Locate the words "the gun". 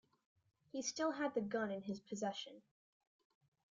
1.35-1.69